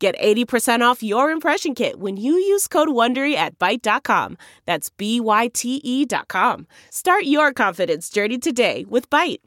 [0.00, 4.38] Get 80% off your impression kit when you use code WONDERY at Byte.com.
[4.64, 6.66] That's B-Y-T-E dot com.
[6.88, 9.40] Start your confidence journey today with Byte.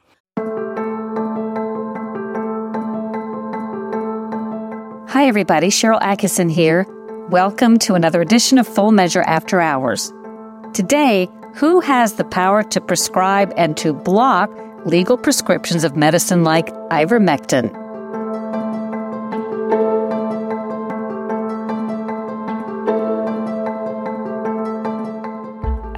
[5.09, 5.69] Hi, everybody.
[5.69, 6.85] Sharyl Attkisson here.
[7.29, 10.13] Welcome to another edition of Full Measure After Hours.
[10.75, 14.51] Today, who has the power to prescribe and to block
[14.85, 17.82] legal prescriptions of medicine like ivermectin?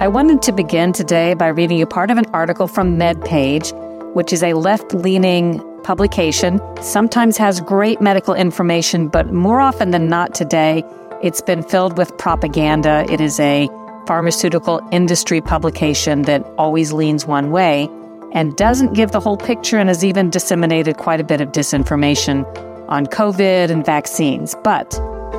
[0.06, 3.72] I wanted to begin today by reading you part of an article from MedPage,
[4.14, 10.08] which is a left leaning publication, sometimes has great medical information, but more often than
[10.08, 10.84] not today,
[11.24, 13.04] it's been filled with propaganda.
[13.10, 13.68] It is a
[14.06, 17.88] pharmaceutical industry publication that always leans one way
[18.30, 22.44] and doesn't give the whole picture and has even disseminated quite a bit of disinformation
[22.88, 24.54] on COVID and vaccines.
[24.62, 24.88] But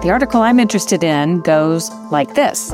[0.01, 2.73] the article I'm interested in goes like this.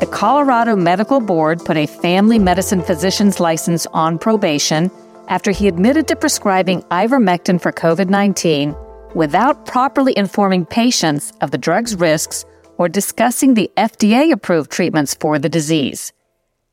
[0.00, 4.90] The Colorado Medical Board put a family medicine physician's license on probation
[5.28, 8.74] after he admitted to prescribing ivermectin for COVID 19
[9.14, 12.46] without properly informing patients of the drug's risks
[12.78, 16.14] or discussing the FDA approved treatments for the disease.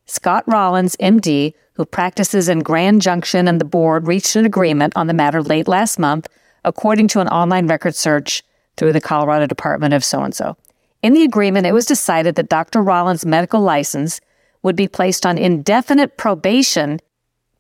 [0.06, 5.08] Scott Rollins, MD, who practices in Grand Junction, and the board reached an agreement on
[5.08, 6.30] the matter late last month,
[6.64, 8.42] according to an online record search
[8.78, 10.56] through the Colorado Department of so and so.
[11.08, 12.82] In the agreement, it was decided that Dr.
[12.82, 14.20] Rollins' medical license
[14.62, 17.00] would be placed on indefinite probation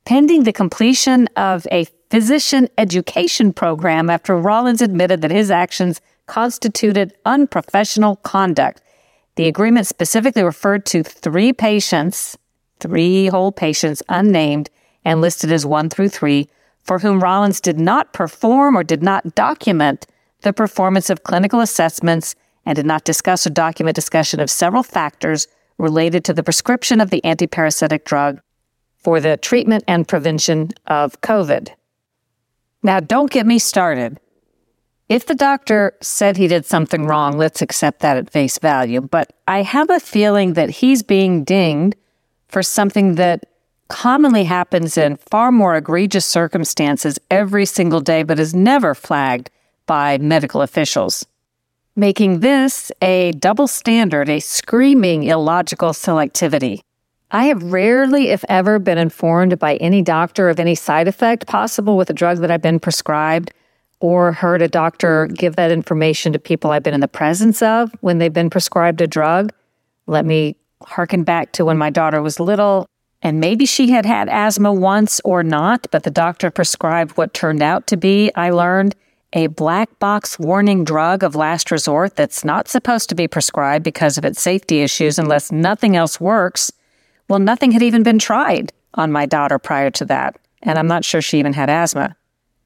[0.03, 7.13] pending the completion of a physician education program after Rollins admitted that his actions constituted
[7.23, 8.81] unprofessional conduct.
[9.37, 12.37] The agreement specifically referred to three patients,
[12.81, 14.69] three whole patients unnamed
[15.05, 16.49] and listed as one through three,
[16.83, 20.05] for whom Rollins did not perform or did not document
[20.41, 22.35] the performance of clinical assessments
[22.67, 25.47] and did not discuss or document discussion of several factors
[25.77, 28.41] related to the prescription of the antiparasitic drug
[28.97, 31.69] for the treatment and prevention of COVID.
[32.83, 34.19] Now, don't get me started.
[35.07, 38.99] If the doctor said he did something wrong, let's accept that at face value.
[38.99, 41.95] But I have a feeling that he's being dinged
[42.49, 43.45] for something that
[43.87, 49.49] commonly happens in far more egregious circumstances every single day, but is never flagged
[49.85, 51.25] by medical officials,
[51.97, 56.79] making this a double standard, a screaming illogical selectivity.
[57.31, 61.97] I have rarely, if ever, been informed by any doctor of any side effect possible
[61.97, 63.51] with a drug that I've been prescribed
[63.99, 67.91] or heard a doctor give that information to people I've been in the presence of
[68.01, 69.51] when they've been prescribed a drug.
[70.05, 72.87] Let me harken back to when my daughter was little,
[73.23, 77.63] and maybe she had had asthma once or not, but the doctor prescribed what turned
[77.63, 78.95] out to be, I learned,
[79.33, 84.17] a black box warning drug of last resort that's not supposed to be prescribed because
[84.17, 85.25] of its safety issues mm-hmm.
[85.25, 86.71] unless nothing else works.
[87.27, 91.03] Well, nothing had even been tried on my daughter prior to that, and I'm not
[91.03, 92.15] sure she even had asthma.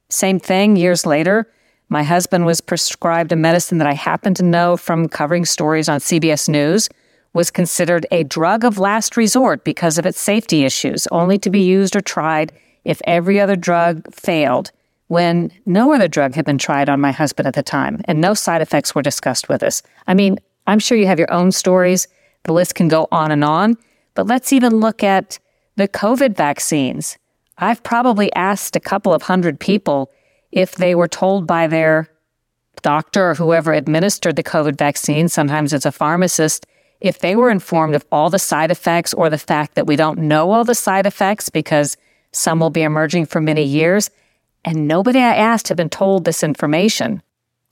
[0.09, 1.51] Same thing years later,
[1.89, 5.99] my husband was prescribed a medicine that I happen to know from covering stories on
[5.99, 6.89] CBS News
[7.33, 11.61] was considered a drug of last resort because of its safety issues, only to be
[11.61, 12.51] used or tried
[12.83, 14.71] if every other drug failed,
[15.11, 18.33] when no other drug had been tried on my husband at the time and no
[18.33, 19.83] side effects were discussed with us.
[20.07, 22.07] I mean, I'm sure you have your own stories.
[22.43, 23.75] The list can go on and on.
[24.13, 25.37] But let's even look at
[25.75, 27.17] the COVID vaccines.
[27.57, 30.09] I've probably asked a couple of hundred people
[30.53, 32.07] if they were told by their
[32.81, 36.65] doctor or whoever administered the COVID vaccine, sometimes it's a pharmacist,
[37.01, 40.19] if they were informed of all the side effects or the fact that we don't
[40.19, 41.97] know all the side effects because
[42.31, 44.09] some will be emerging for many years.
[44.63, 47.21] And nobody I asked had been told this information.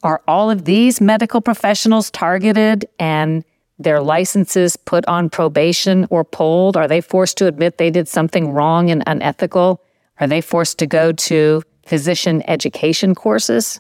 [0.02, 3.44] Are all of these medical professionals targeted and
[3.78, 6.78] their licenses put on probation or pulled?
[6.78, 9.82] Are they forced to admit they did something wrong and unethical?
[10.20, 13.80] Are they forced to go to physician education courses?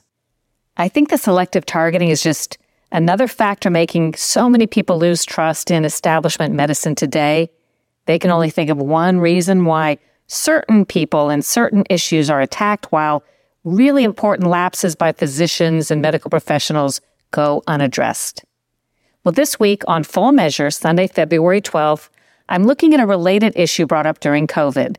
[0.77, 2.57] I think the selective targeting is just
[2.91, 7.49] another factor making so many people lose trust in establishment medicine today.
[8.05, 9.99] They can only think of one reason why
[10.29, 13.23] certain people and certain issues are attacked while
[13.63, 18.45] really important lapses by physicians and medical professionals go unaddressed.
[19.23, 22.09] Well, this week on Full Measure, Sunday, February 12th,
[22.47, 24.95] I'm looking at a related issue brought up during COVID.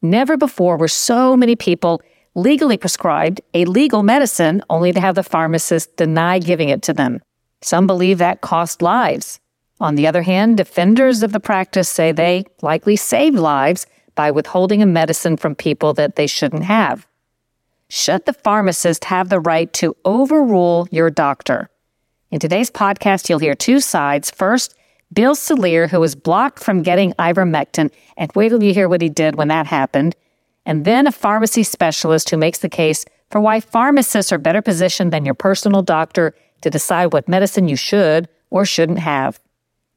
[0.00, 2.00] Never before were so many people
[2.34, 7.20] legally prescribed a legal medicine only to have the pharmacist deny giving it to them.
[7.62, 9.40] Some believe that cost lives.
[9.80, 14.82] On the other hand, defenders of the practice say they likely saved lives by withholding
[14.82, 17.06] a medicine from people that they shouldn't have.
[17.88, 21.70] Should the pharmacist have the right to overrule your doctor?
[22.30, 24.30] In today's podcast, you'll hear two sides.
[24.30, 24.74] First,
[25.12, 29.08] Bill Salier, who was blocked from getting ivermectin, and wait till you hear what he
[29.08, 30.16] did when that happened.
[30.66, 35.12] And then a pharmacy specialist who makes the case for why pharmacists are better positioned
[35.12, 39.38] than your personal doctor to decide what medicine you should or shouldn't have.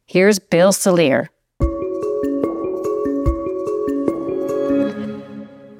[0.05, 1.29] Here's Bill Salier.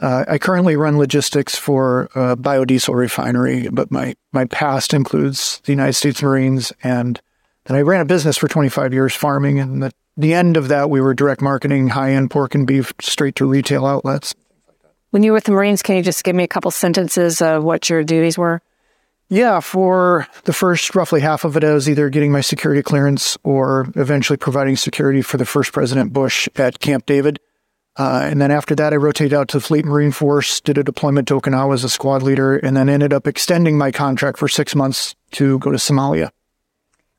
[0.07, 5.73] Uh, I currently run logistics for a biodiesel refinery, but my, my past includes the
[5.73, 6.71] United States Marines.
[6.81, 7.19] And
[7.65, 9.59] then I ran a business for 25 years farming.
[9.59, 12.93] And the, the end of that, we were direct marketing high end pork and beef
[13.01, 14.33] straight to retail outlets.
[15.09, 17.65] When you were with the Marines, can you just give me a couple sentences of
[17.65, 18.61] what your duties were?
[19.27, 23.37] Yeah, for the first roughly half of it, I was either getting my security clearance
[23.43, 27.41] or eventually providing security for the first President Bush at Camp David.
[27.97, 30.83] Uh, and then after that, I rotated out to the Fleet Marine Force, did a
[30.83, 34.47] deployment to Okinawa as a squad leader, and then ended up extending my contract for
[34.47, 36.29] six months to go to Somalia.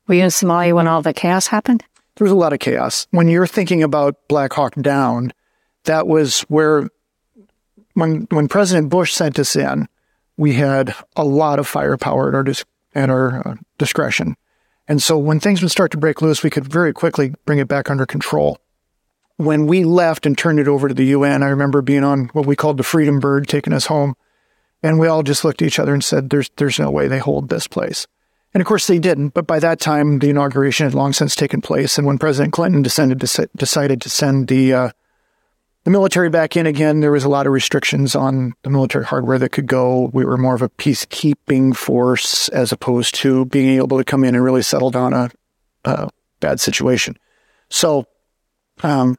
[0.06, 1.84] Were you in Somalia when all the chaos happened?
[2.14, 3.08] There was a lot of chaos.
[3.10, 5.32] When you're thinking about Black Hawk Down,
[5.84, 6.88] that was where,
[7.94, 9.88] when when President Bush sent us in,
[10.36, 12.64] we had a lot of firepower at our dis-
[12.94, 14.36] at our uh, discretion,
[14.86, 17.69] and so when things would start to break loose, we could very quickly bring it
[17.69, 18.58] back under control
[19.38, 22.44] when we left and turned it over to the UN, I remember being on what
[22.44, 24.14] we called the Freedom Bird taking us home.
[24.82, 27.19] And we all just looked at each other and said, there's, there's no way they
[27.19, 28.06] hold this place.
[28.52, 29.31] And of course they didn't.
[29.31, 31.99] But by that time, the inauguration had long since taken place.
[31.99, 34.90] And when President Clinton decided to, send the, uh,
[35.85, 39.38] the military back in again, there was a lot of restrictions on the military hardware
[39.38, 40.11] that could go.
[40.12, 44.35] We were more of a peacekeeping force as opposed to being able to come in
[44.35, 45.31] and really settle down a,
[45.85, 46.08] a
[46.40, 47.17] bad situation.
[47.69, 48.06] So,
[48.82, 49.17] um,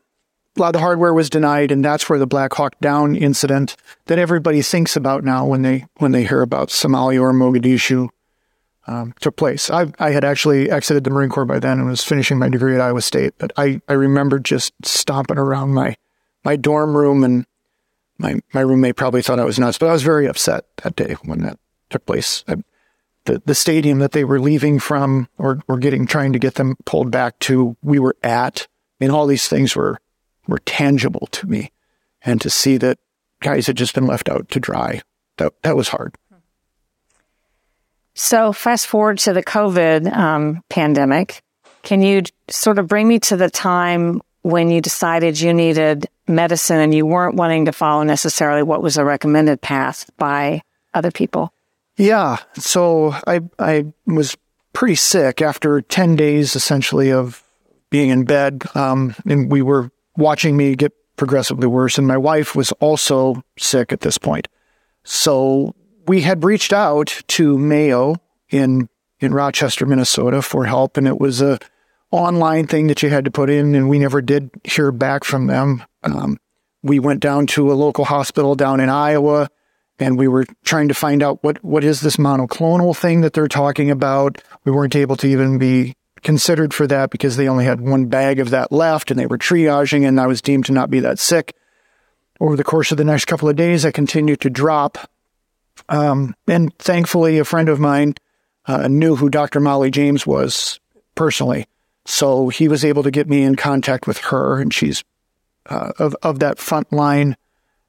[0.60, 3.76] a lot of the hardware was denied, and that's where the Black Hawk Down incident
[4.06, 8.10] that everybody thinks about now when they when they hear about Somalia or Mogadishu
[8.88, 9.70] um, took place.
[9.70, 12.76] I, I had actually exited the Marine Corps by then and was finishing my degree
[12.76, 15.96] at Iowa State, but I, I remember just stomping around my
[16.44, 17.46] my dorm room, and
[18.18, 21.16] my my roommate probably thought I was nuts, but I was very upset that day
[21.24, 21.58] when that
[21.90, 22.44] took place.
[22.48, 22.56] I,
[23.26, 26.76] the, the stadium that they were leaving from or, or getting trying to get them
[26.86, 28.68] pulled back to we were at
[29.00, 30.00] I mean all these things were
[30.50, 31.72] were tangible to me.
[32.22, 33.00] And to see that
[33.42, 35.02] guys had just been left out to dry,
[35.38, 36.16] that, that was hard.
[38.16, 41.42] So, fast forward to the COVID um, pandemic.
[41.84, 46.80] Can you sort of bring me to the time when you decided you needed medicine
[46.80, 50.62] and you weren't wanting to follow necessarily what was a recommended path by
[50.94, 51.54] other people?
[51.98, 52.38] Yeah.
[52.56, 54.38] So I I was
[54.74, 57.44] pretty sick after ten days essentially of
[57.90, 61.98] being in bed, um, and we were watching me get progressively worse.
[61.98, 64.48] And my wife was also sick at this point.
[65.04, 65.76] So
[66.08, 68.16] we had reached out to Mayo
[68.50, 68.90] in,
[69.20, 70.98] in Rochester, Minnesota for help.
[70.98, 71.60] And it was a
[72.12, 73.76] online thing that you had to put in.
[73.76, 75.84] And we never did hear back from them.
[76.04, 76.38] Um,
[76.82, 79.50] we went down to a local hospital down in Iowa
[80.00, 83.50] and we were trying to find out what, what is this monoclonal thing that they're
[83.50, 84.42] talking about.
[84.64, 88.40] We weren't able to even be considered for that because they only had one bag
[88.40, 91.20] of that left and they were triaging and I was deemed to not be that
[91.20, 91.56] sick.
[92.40, 94.98] Over the course of the next couple of days, I continued to drop.
[95.90, 98.16] Um, and thankfully, a friend of mine
[98.66, 99.60] uh, knew who Dr.
[99.60, 100.80] Molly James was
[101.16, 101.68] personally.
[102.06, 105.04] So he was able to get me in contact with her, and she's
[105.68, 107.36] uh, of, of that frontline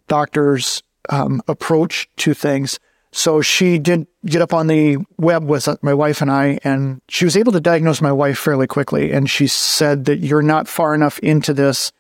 [0.09, 2.79] doctor's um, approach to things.
[3.13, 7.25] So she did get up on the web with my wife and I, and she
[7.25, 9.13] was able to diagnose my wife fairly quickly.
[9.13, 11.93] And she said that you're not far enough into this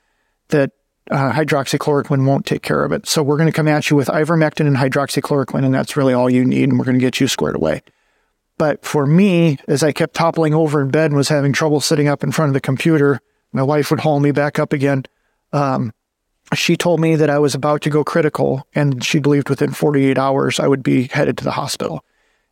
[0.49, 0.71] that
[1.11, 3.07] uh, hydroxychloroquine won't take care of it.
[3.07, 6.31] So we're going to come at you with ivermectin and hydroxychloroquine, and that's really all
[6.31, 7.83] you need, and we're going to get you squared away.
[8.59, 12.09] But for me, as I kept toppling over in bed and was having trouble sitting
[12.09, 13.21] up in front of the computer,
[13.53, 15.05] my wife would haul me back up again.
[15.53, 15.93] Um,
[16.55, 20.19] she told me that I was about to go critical and she believed within 48
[20.19, 22.05] hours I would be headed to the hospital.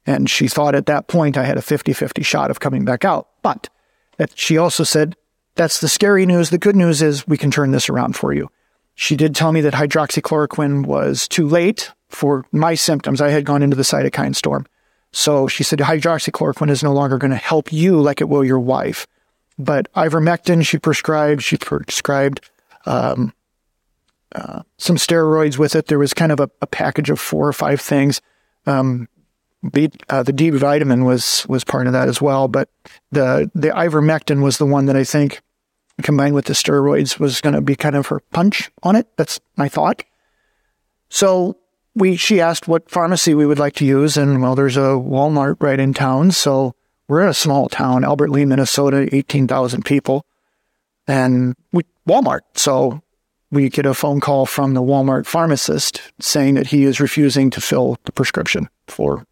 [0.06, 3.04] And she thought at that point I had a 50 50 shot of coming back
[3.04, 3.28] out.
[3.42, 3.68] But
[4.34, 5.16] she also said,
[5.54, 6.50] That's the scary news.
[6.50, 8.50] The good news is we can turn this around for you.
[8.94, 13.20] She did tell me that hydroxychloroquine was too late for my symptoms.
[13.20, 14.66] I had gone into the cytokine storm.
[15.12, 18.60] So she said hydroxychloroquine is no longer going to help you like it will your
[18.60, 19.06] wife.
[19.58, 21.42] but ivermectin she prescribed.
[21.42, 22.40] She prescribed
[22.86, 23.32] um,
[24.76, 25.86] some steroids with it.
[25.86, 28.20] There was kind of a, a package of four or five things.
[28.66, 29.08] Um,
[30.08, 32.68] uh, the D vitamin was was part of that as well, but
[33.10, 35.40] the the ivermectin was the one that I think
[36.02, 39.08] combined with the steroids was going to be kind of her punch on it.
[39.16, 40.04] That's my thought.
[41.08, 41.56] So
[41.94, 45.56] we she asked what pharmacy we would like to use, and well, there's a Walmart
[45.60, 46.74] right in town, so
[47.08, 50.24] we're in a small town, Albert Lea, Minnesota, eighteen thousand people,
[51.08, 52.42] and we Walmart.
[52.54, 53.02] So
[53.50, 57.60] we get a phone call from the Walmart pharmacist saying that he is refusing to
[57.60, 59.24] fill the prescription for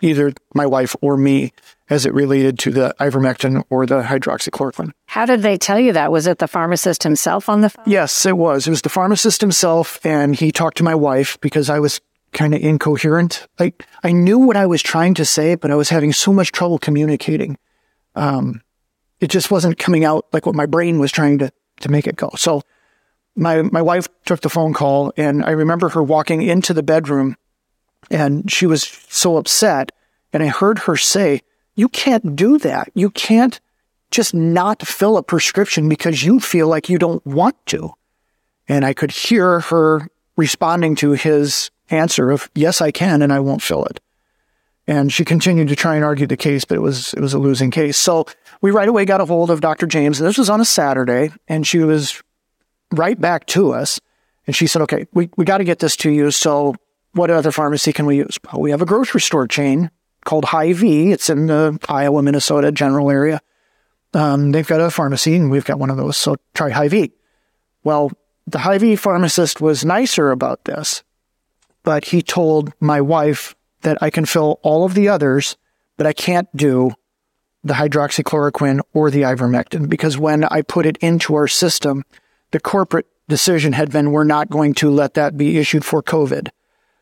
[0.00, 1.52] either my wife or me
[1.90, 4.92] as it related to the ivermectin or the hydroxychloroquine.
[5.06, 6.12] How did they tell you that?
[6.12, 7.84] Was it the pharmacist himself on the phone?
[7.86, 8.66] Yes, it was.
[8.66, 12.00] It was the pharmacist himself, and he talked to my wife because I was
[12.32, 13.46] kind of incoherent.
[13.58, 16.52] Like I knew what I was trying to say, but I was having so much
[16.52, 17.58] trouble communicating.
[18.14, 18.62] Um,
[19.20, 22.16] it just wasn't coming out like what my brain was trying to to make it
[22.16, 22.30] go.
[22.36, 22.62] So
[23.38, 27.36] my my wife took the phone call, and I remember her walking into the bedroom,
[28.10, 29.92] and she was so upset.
[30.32, 31.42] And I heard her say,
[31.74, 32.90] "You can't do that.
[32.94, 33.60] You can't
[34.10, 37.92] just not fill a prescription because you feel like you don't want to."
[38.68, 43.40] And I could hear her responding to his answer of, "Yes, I can, and I
[43.40, 44.00] won't fill it."
[44.86, 47.38] And she continued to try and argue the case, but it was it was a
[47.38, 47.96] losing case.
[47.96, 48.26] So
[48.60, 49.86] we right away got a hold of Dr.
[49.86, 52.22] James, and this was on a Saturday, and she was
[52.92, 54.00] right back to us.
[54.46, 56.30] And she said, okay, we, we got to get this to you.
[56.30, 56.74] So
[57.12, 58.38] what other pharmacy can we use?
[58.50, 59.90] Well, we have a grocery store chain
[60.24, 61.12] called Hy-Vee.
[61.12, 63.40] It's in the Iowa, Minnesota general area.
[64.14, 66.16] Um, they've got a pharmacy and we've got one of those.
[66.16, 67.12] So try Hy-Vee.
[67.84, 68.10] Well,
[68.46, 71.02] the Hy-Vee pharmacist was nicer about this,
[71.82, 75.56] but he told my wife that I can fill all of the others,
[75.96, 76.92] but I can't do
[77.64, 82.04] the hydroxychloroquine or the ivermectin because when I put it into our system,
[82.50, 86.48] the corporate decision had been we're not going to let that be issued for COVID.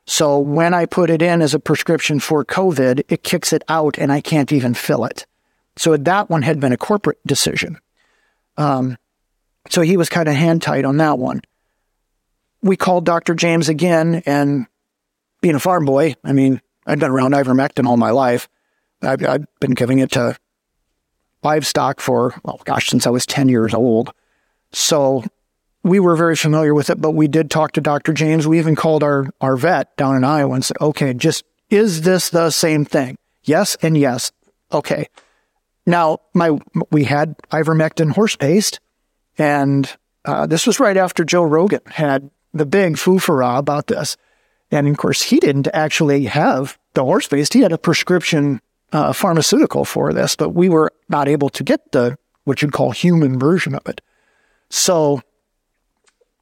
[0.07, 3.99] So when I put it in as a prescription for COVID, it kicks it out
[3.99, 5.27] and I can't even fill it.
[5.77, 7.79] So that one had been a corporate decision.
[8.57, 8.97] Um,
[9.69, 11.43] so he was kind of hand tight on that one.
[12.63, 13.35] We called Dr.
[13.35, 14.67] James again, and
[15.41, 18.49] being a farm boy, I mean, I've been around ivermectin all my life.
[19.03, 20.37] I've, I've been giving it to
[21.43, 24.13] livestock for, well, gosh, since I was 10 years old.
[24.73, 25.25] So
[25.87, 28.13] we were very familiar with it, but we did talk to Dr.
[28.13, 28.47] James.
[28.47, 32.29] We even called our, our vet down in Iowa and said, okay, just is this
[32.29, 33.17] the same thing?
[33.45, 34.33] Yes and yes.
[34.73, 35.07] Okay.
[35.87, 36.59] Now, my
[36.91, 38.81] we had ivermectin horse paste,
[39.39, 44.17] and uh, this was right after Joe Rogan had the big foofara about this.
[44.73, 47.55] And of course, he didn't actually have the horse paste.
[47.55, 48.61] He had a prescription
[48.93, 52.91] uh, pharmaceutical for this, but we were not able to get the what you'd call
[52.91, 54.01] human version of it.
[54.69, 55.23] So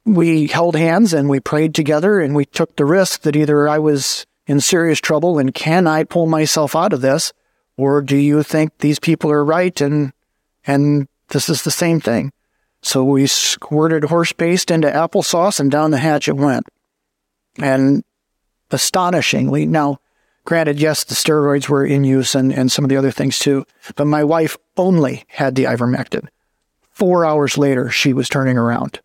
[0.05, 3.79] we held hands and we prayed together and we took the risk that either I
[3.79, 7.33] was in serious trouble and can I pull myself out of this?
[7.77, 10.13] Or do you think these people are right and,
[10.65, 12.31] and this is the same thing?
[12.81, 16.67] So we squirted horse paste into applesauce and down the hatch it went.
[17.57, 18.03] And
[18.69, 19.97] astonishingly, now,
[20.45, 23.65] granted, yes, the steroids were in use and, and some of the other things too,
[23.95, 26.27] but my wife only had the ivermectin.
[26.91, 28.99] Four hours later, she was turning around.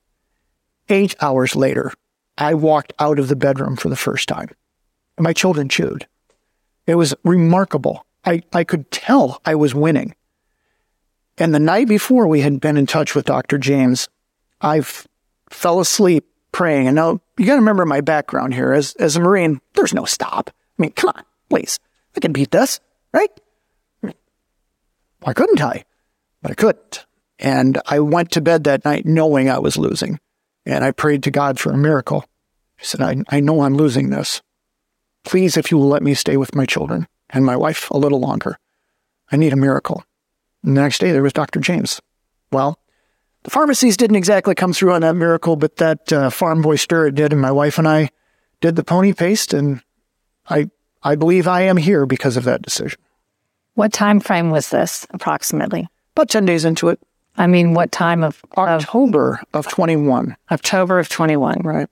[0.91, 1.93] Eight hours later,
[2.37, 4.49] I walked out of the bedroom for the first time.
[5.19, 6.09] My children chewed.
[6.87, 8.05] It was remarkable.
[8.25, 10.17] I, I could tell I was winning.
[11.39, 13.57] And the night before we had been in touch with Dr.
[13.57, 14.09] James,
[14.61, 14.83] I
[15.49, 16.89] fell asleep praying.
[16.89, 18.73] And now you got to remember my background here.
[18.73, 20.51] As, as a Marine, there's no stop.
[20.51, 21.79] I mean, come on, please.
[22.17, 22.81] I can beat this,
[23.13, 23.31] right?
[25.21, 25.85] Why couldn't I?
[26.43, 27.07] But I couldn't.
[27.39, 30.19] And I went to bed that night knowing I was losing.
[30.67, 32.25] And I prayed to God for a miracle.
[32.79, 34.43] I said, I, I know I'm losing this.
[35.25, 38.21] Please, if you will let me stay with my children and my wife a little
[38.21, 38.59] longer.
[39.31, 40.05] I need a miracle.
[40.63, 41.61] And the next day there was Dr.
[41.61, 42.01] James.
[42.53, 42.79] Well,
[43.43, 47.15] the pharmacies didn't exactly come through on that miracle, but that uh, farm boy spirit
[47.15, 47.33] did.
[47.33, 48.11] And my wife and I
[48.61, 49.55] did the pony paste.
[49.55, 49.83] And
[50.49, 50.71] I,
[51.03, 53.01] I believe I am here because of that decision.
[53.75, 55.89] What time frame was this approximately?
[56.15, 57.01] About 10 days into it.
[57.41, 60.37] I mean, what time of, October of 21.
[60.51, 61.63] October of 21?
[61.65, 61.89] Right.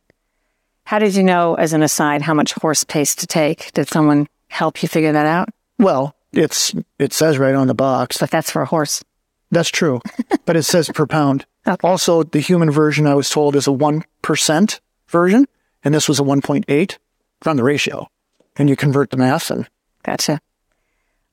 [0.85, 3.73] How did you know, as an aside, how much horse paste to take?
[3.73, 5.49] Did someone help you figure that out?
[5.79, 8.19] Well, it's it says right on the box.
[8.19, 9.03] But that's for a horse.
[9.51, 10.03] That's true,
[10.45, 11.47] but it says per pound.
[11.67, 11.87] Okay.
[11.87, 15.47] Also, the human version I was told is a one percent version,
[15.83, 16.99] and this was a one point eight.
[17.47, 18.09] Run the ratio,
[18.57, 19.67] and you convert the math, and
[20.03, 20.41] Gotcha.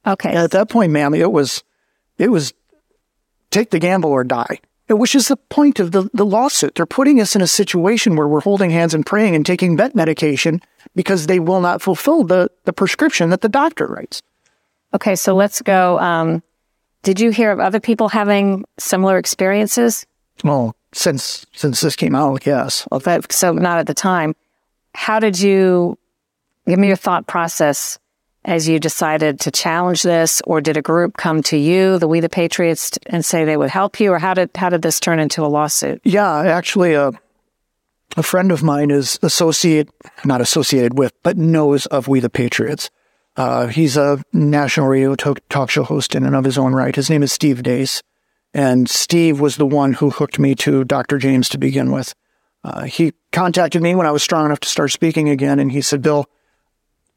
[0.08, 0.30] Okay.
[0.36, 1.66] at that point, ma'am, it was
[2.18, 2.54] it was
[3.56, 4.60] take the gamble or die.
[4.88, 6.76] Which is the point of the, the lawsuit.
[6.76, 9.96] They're putting us in a situation where we're holding hands and praying and taking vet
[9.96, 10.62] medication
[10.96, 14.22] because they will not fulfill the, the prescription that the doctor writes.
[14.94, 15.98] Okay, so let's go.
[16.00, 16.44] Um,
[17.02, 20.06] did you hear of other people having similar experiences?
[20.44, 22.88] Well, since since this came out, yes.
[22.92, 24.36] Well, that, so not at the time.
[24.94, 25.98] How did you
[26.68, 27.98] give me your thought process
[28.46, 32.20] as you decided to challenge this, or did a group come to you, the We
[32.20, 35.20] the Patriots, and say they would help you, or how did how did this turn
[35.20, 36.00] into a lawsuit?
[36.04, 37.12] Yeah, actually, a
[38.18, 39.90] a friend of mine is associate,
[40.24, 42.90] not associated with, but knows of We the Patriots.
[43.36, 46.96] Uh, he's a national radio talk show host in and of his own right.
[46.96, 48.02] His name is Steve Deace,
[48.54, 51.18] And Steve was the one who hooked me to Dr.
[51.18, 52.14] James to begin with.
[52.64, 55.82] Uh, he contacted me when I was strong enough to start speaking again, and he
[55.82, 56.26] said, Bill,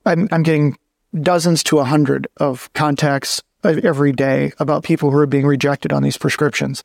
[0.04, 0.76] I'm, I'm getting
[1.14, 6.02] dozens to a hundred of contacts every day about people who are being rejected on
[6.02, 6.84] these prescriptions.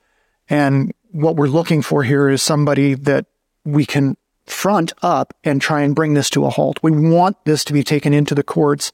[0.49, 3.25] And what we're looking for here is somebody that
[3.63, 6.79] we can front up and try and bring this to a halt.
[6.83, 8.91] We want this to be taken into the courts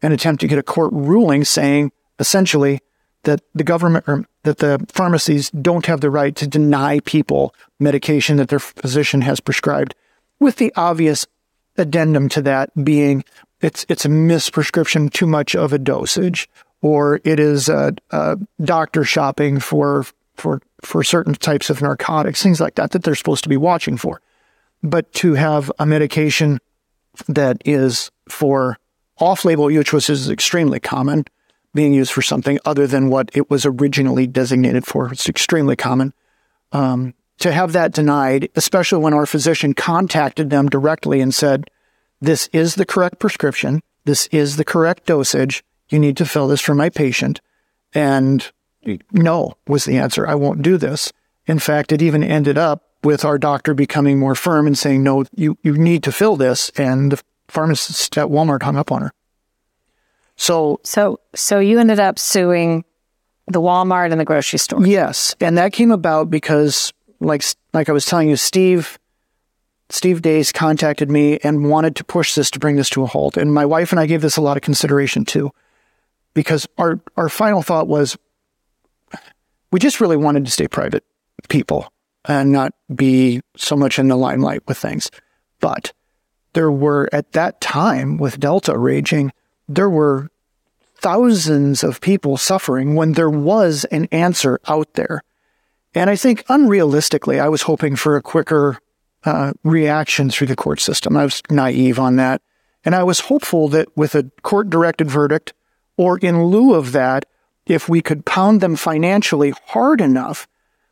[0.00, 2.80] and attempt to get a court ruling saying essentially
[3.24, 8.36] that the government or that the pharmacies don't have the right to deny people medication
[8.36, 9.94] that their physician has prescribed
[10.40, 11.26] with the obvious
[11.76, 13.24] addendum to that being
[13.62, 16.48] it's it's a misprescription too much of a dosage
[16.80, 20.04] or it is a, a doctor shopping for
[20.34, 23.96] for for certain types of narcotics things like that that they're supposed to be watching
[23.96, 24.20] for
[24.82, 26.58] but to have a medication
[27.28, 28.78] that is for
[29.18, 31.24] off-label use which is extremely common
[31.74, 35.12] being used for something other than what it was originally designated for.
[35.12, 36.12] It's extremely common.
[36.72, 41.70] Um, to have that denied, especially when our physician contacted them directly and said,
[42.22, 43.82] this is the correct prescription.
[44.04, 45.64] This is the correct dosage.
[45.88, 47.40] You need to fill this for my patient.
[47.92, 48.50] And
[49.12, 50.26] no was the answer.
[50.26, 51.12] I won't do this.
[51.46, 55.24] In fact, it even ended up with our doctor becoming more firm and saying, no,
[55.34, 56.70] you, you need to fill this.
[56.76, 59.12] And the pharmacist at Walmart hung up on her.
[60.36, 62.84] So, so, so you ended up suing
[63.48, 64.86] the Walmart and the grocery store.
[64.86, 68.98] Yes, and that came about because, like, like I was telling you, Steve,
[69.92, 73.36] Steve Deace contacted me and wanted to push this to bring this to a halt,
[73.36, 75.50] and my wife and I gave this a lot of consideration too,
[76.32, 78.16] because our our final thought was,
[79.70, 81.04] we just really wanted to stay private
[81.50, 81.92] people
[82.24, 85.10] and not be so much in the limelight with things,
[85.60, 85.92] but
[86.54, 89.30] there were at that time with Delta raging
[89.68, 90.30] there were
[90.96, 95.22] thousands of people suffering when there was an answer out there.
[95.94, 98.78] And I think unrealistically, I was hoping for a quicker
[99.24, 101.16] uh, reaction through the court system.
[101.16, 102.42] I was naive on that.
[102.84, 105.52] And I was hopeful that with a court directed verdict,
[105.96, 107.24] or in lieu of that,
[107.66, 110.48] if we could pound them financially hard enough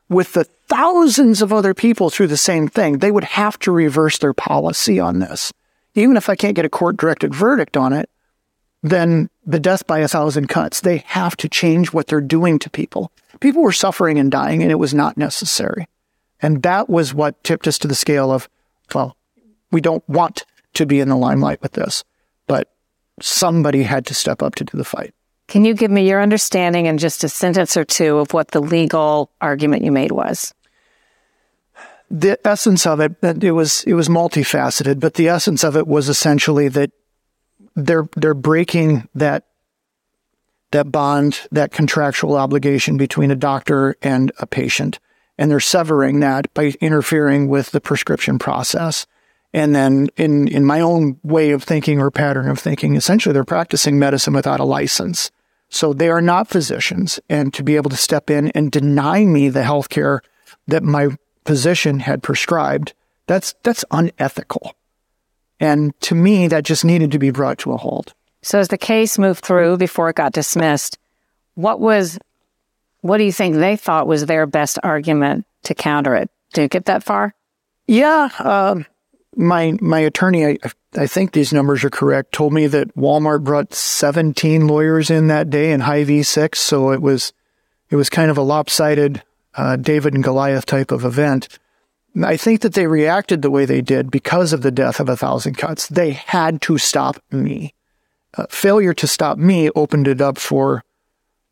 [0.08, 4.18] with the thousands of other people through the same thing, they would have to reverse
[4.18, 5.52] their policy on this.
[5.94, 8.08] Even if I can't get a court directed verdict on it,
[8.82, 10.80] then the death by a thousand cuts.
[10.80, 13.10] They have to change what they're doing to people.
[13.40, 15.86] People were suffering and dying, and it was not necessary.
[16.42, 18.48] And that was what tipped us to the scale of,
[18.94, 19.16] well,
[19.70, 22.04] we don't want to be in the limelight with this,
[22.46, 22.72] but
[23.20, 25.14] somebody had to step up to do the fight.
[25.48, 28.60] Can you give me your understanding in just a sentence or two of what the
[28.60, 30.54] legal argument you made was?
[32.08, 36.08] The essence of it, it was it was multifaceted, but the essence of it was
[36.08, 36.90] essentially that
[37.76, 39.44] they're they're breaking that
[40.70, 44.98] that bond, that contractual obligation between a doctor and a patient.
[45.40, 49.06] And they're severing that by interfering with the prescription process.
[49.54, 53.42] And then in, in my own way of thinking or pattern of thinking, essentially they're
[53.42, 55.30] practicing medicine without a license.
[55.70, 57.18] So they are not physicians.
[57.30, 60.20] And to be able to step in and deny me the health care
[60.68, 61.08] that my
[61.46, 62.92] physician had prescribed,
[63.26, 64.74] that's, that's unethical.
[65.58, 68.12] And to me, that just needed to be brought to a halt.
[68.42, 70.98] So as the case moved through before it got dismissed,
[71.54, 72.18] what was,
[73.00, 76.30] what do you think they thought was their best argument to counter it?
[76.52, 77.34] Did it get that far?
[77.86, 78.28] Yeah.
[78.38, 78.86] Um,
[79.36, 80.58] my, my attorney, I,
[80.96, 85.50] I think these numbers are correct, told me that Walmart brought 17 lawyers in that
[85.50, 86.58] day in Hy-Vee 6.
[86.58, 87.32] So it was,
[87.90, 89.22] it was kind of a lopsided,
[89.54, 91.48] uh, David and Goliath type of event.
[92.22, 95.16] I think that they reacted the way they did because of the death of a
[95.16, 95.86] thousand cuts.
[95.86, 97.74] They had to stop me.
[98.36, 100.84] Uh, failure to stop me opened it up for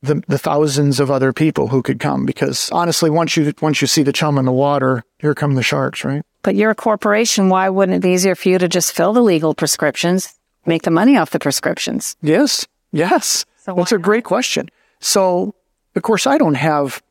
[0.03, 3.87] the, the thousands of other people who could come because honestly, once you, once you
[3.87, 6.23] see the chum in the water, here come the sharks, right?
[6.43, 7.49] But you're a corporation.
[7.49, 10.91] Why wouldn't it be easier for you to just fill the legal prescriptions, make the
[10.91, 12.17] money off the prescriptions?
[12.23, 12.67] Yes.
[12.93, 13.45] Yes.
[13.59, 14.69] So That's a great question.
[15.01, 15.55] So,
[15.95, 17.03] of course, I don't have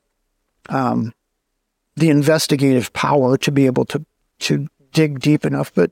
[0.69, 1.13] um,
[1.95, 4.05] the investigative power to be able to
[4.39, 5.73] to dig deep enough.
[5.73, 5.91] But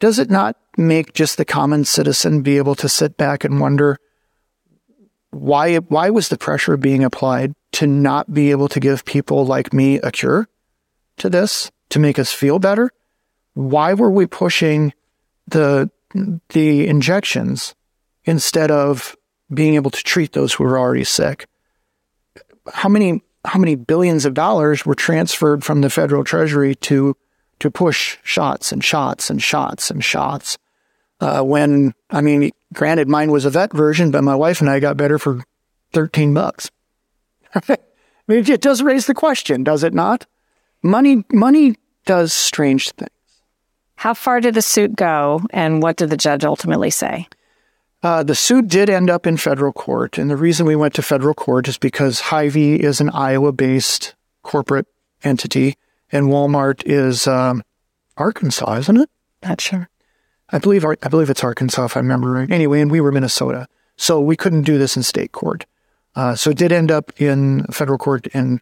[0.00, 3.98] does it not make just the common citizen be able to sit back and wonder
[5.36, 9.72] why why was the pressure being applied to not be able to give people like
[9.72, 10.48] me a cure
[11.18, 12.90] to this to make us feel better?
[13.54, 14.92] Why were we pushing
[15.46, 15.90] the
[16.48, 17.74] the injections
[18.24, 19.16] instead of
[19.52, 21.46] being able to treat those who were already sick?
[22.72, 27.16] How many how many billions of dollars were transferred from the federal treasury to
[27.60, 30.58] to push shots and shots and shots and shots?
[31.20, 34.80] Uh, when I mean, granted, mine was a vet version, but my wife and I
[34.80, 35.42] got better for
[35.92, 36.70] thirteen bucks.
[37.54, 37.78] I
[38.28, 40.26] mean, it does raise the question, does it not?
[40.82, 43.10] Money, money does strange things.
[43.96, 47.28] How far did the suit go, and what did the judge ultimately say?
[48.02, 51.02] Uh, the suit did end up in federal court, and the reason we went to
[51.02, 54.86] federal court is because Hy-Vee is an Iowa-based corporate
[55.24, 55.76] entity,
[56.12, 57.62] and Walmart is um,
[58.16, 59.10] Arkansas, isn't it?
[59.42, 59.88] Not sure.
[60.50, 62.50] I believe I believe it's Arkansas, if I remember right.
[62.50, 65.66] Anyway, and we were Minnesota, so we couldn't do this in state court.
[66.14, 68.60] Uh, so it did end up in federal court in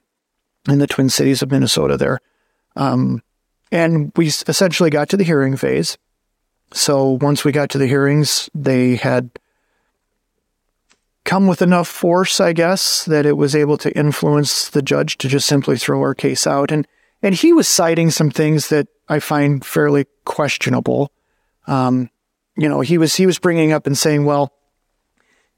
[0.69, 2.21] in the Twin Cities of Minnesota there,
[2.77, 3.23] um,
[3.71, 5.99] and we essentially got to the hearing phase.
[6.73, 9.31] So once we got to the hearings, they had
[11.25, 15.29] come with enough force, I guess, that it was able to influence the judge to
[15.29, 16.71] just simply throw our case out.
[16.71, 16.87] And
[17.23, 21.11] and he was citing some things that I find fairly questionable.
[21.67, 22.11] Um,
[22.57, 24.53] you know, he was he was bringing up and saying, well,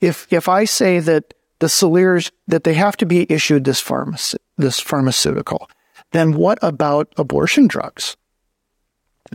[0.00, 4.38] if if I say that the Saliers that they have to be issued this pharmacy,
[4.56, 5.68] this pharmaceutical,
[6.12, 8.16] then what about abortion drugs?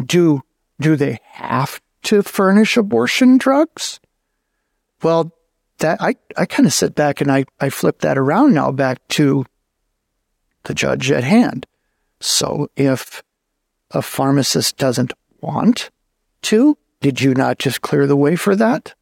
[0.03, 0.41] Do
[0.79, 3.99] do they have to furnish abortion drugs?
[5.03, 5.35] Well,
[5.79, 9.05] that I, I kind of sit back and I, I flip that around now back
[9.09, 9.45] to
[10.63, 11.65] the judge at hand.
[12.19, 13.23] So if
[13.89, 15.89] a pharmacist doesn't want
[16.43, 18.93] to, did you not just clear the way for that?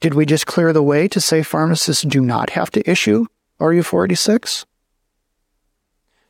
[0.00, 3.26] Did we just clear the way to say pharmacists do not have to issue
[3.58, 4.64] RU 486?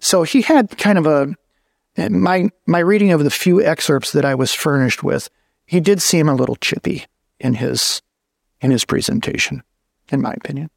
[0.00, 1.34] So he had kind of a
[2.08, 5.28] my my reading of the few excerpts that I was furnished with,
[5.66, 7.06] he did seem a little chippy
[7.38, 8.02] in his
[8.60, 9.62] in his presentation,
[10.10, 10.70] in my opinion.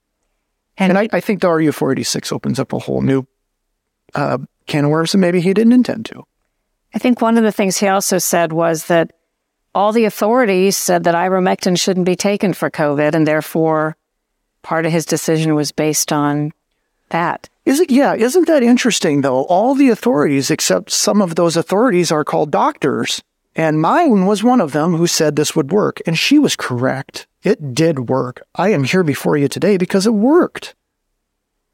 [0.78, 3.28] And, and I, I, think the RU 486 opens up a whole new
[4.16, 6.24] uh, can of worms, and maybe he didn't intend to.
[6.94, 9.12] I think one of the things he also said was that
[9.76, 13.98] all the authorities said that ivermectin shouldn't be taken for COVID, and therefore
[14.62, 16.54] part of his decision was based on
[17.10, 17.50] that.
[17.66, 17.90] Is it?
[17.90, 18.14] Yeah.
[18.14, 19.44] Isn't that interesting though?
[19.44, 23.22] All the authorities, except some of those authorities, are called doctors.
[23.56, 26.02] And mine was one of them who said this would work.
[26.08, 27.28] And she was correct.
[27.44, 28.42] It did work.
[28.56, 30.74] I am here before you today because it worked.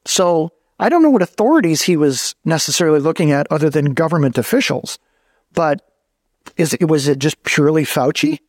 [0.06, 5.00] So I don't know what authorities he was necessarily looking at other than government officials,
[5.54, 5.82] but
[6.58, 8.40] is it, was it just purely Fauci?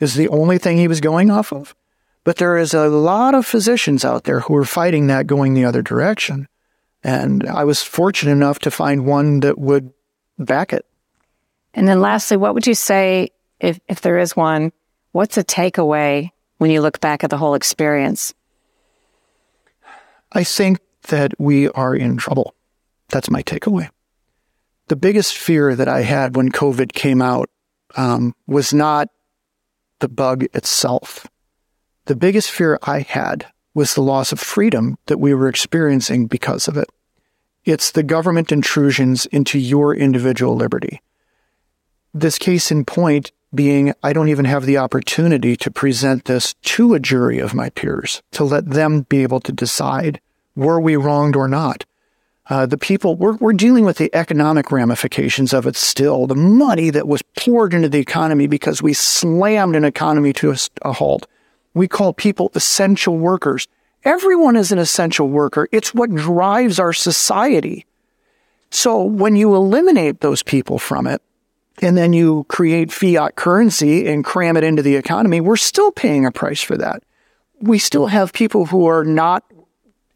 [0.00, 1.74] Is the only thing he was going off of?
[2.24, 5.64] But there is a lot of physicians out there who are fighting that going the
[5.64, 6.48] other direction.
[7.04, 9.92] And I was fortunate enough to find one that would
[10.38, 10.84] back it.
[11.72, 14.72] And then lastly, what would you say, if, if there is one,
[15.12, 18.34] what's a takeaway when you look back at the whole experience?
[20.32, 22.54] I think that we are in trouble.
[23.08, 23.88] That's my takeaway.
[24.88, 27.50] The biggest fear that I had when COVID came out
[27.96, 29.08] um, was not
[29.98, 31.26] the bug itself.
[32.04, 36.68] The biggest fear I had was the loss of freedom that we were experiencing because
[36.68, 36.88] of it.
[37.64, 41.02] It's the government intrusions into your individual liberty.
[42.14, 46.94] This case in point being, I don't even have the opportunity to present this to
[46.94, 50.20] a jury of my peers to let them be able to decide
[50.54, 51.84] were we wronged or not.
[52.48, 56.90] Uh, the people, we're, we're dealing with the economic ramifications of it still, the money
[56.90, 61.26] that was poured into the economy because we slammed an economy to a, a halt.
[61.74, 63.66] We call people essential workers.
[64.04, 65.68] Everyone is an essential worker.
[65.72, 67.84] It's what drives our society.
[68.70, 71.22] So when you eliminate those people from it,
[71.82, 76.24] and then you create fiat currency and cram it into the economy, we're still paying
[76.24, 77.02] a price for that.
[77.60, 79.44] We still have people who are not,